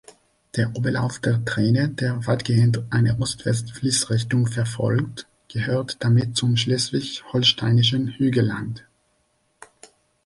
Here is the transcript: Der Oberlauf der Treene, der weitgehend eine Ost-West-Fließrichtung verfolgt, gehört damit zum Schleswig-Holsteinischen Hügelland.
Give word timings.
Der 0.55 0.75
Oberlauf 0.75 1.19
der 1.19 1.45
Treene, 1.45 1.89
der 1.89 2.25
weitgehend 2.25 2.81
eine 2.89 3.19
Ost-West-Fließrichtung 3.19 4.47
verfolgt, 4.47 5.27
gehört 5.47 5.97
damit 6.03 6.35
zum 6.35 6.57
Schleswig-Holsteinischen 6.57 8.07
Hügelland. 8.07 8.83